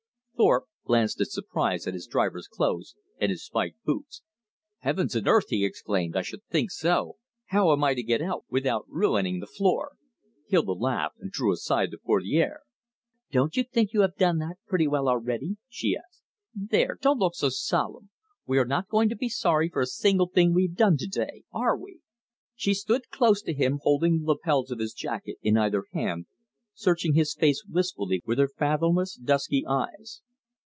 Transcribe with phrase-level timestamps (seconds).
[0.43, 4.23] Thorpe glanced in surprise at his driver's clothes, and his spiked boots.
[4.79, 7.17] "Heavens and earth!" he exclaimed, "I should think so!
[7.49, 9.91] How am I to get out without ruining the floor?"
[10.47, 12.61] Hilda laughed and drew aside the portiere.
[13.31, 16.23] "Don't you think you have done that pretty well already?" she asked.
[16.55, 18.09] "There, don't look so solemn.
[18.47, 21.99] We're not going to be sorry for a single thing we've done today, are we?"
[22.55, 26.25] She stood close to him holding the lapels of his jacket in either hand,
[26.73, 30.23] searching his face wistfully with her fathomless dusky eyes.